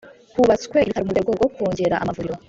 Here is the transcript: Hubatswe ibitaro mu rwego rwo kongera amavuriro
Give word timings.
Hubatswe 0.35 0.77
ibitaro 0.81 1.03
mu 1.05 1.13
rwego 1.13 1.31
rwo 1.37 1.47
kongera 1.55 1.95
amavuriro 2.03 2.35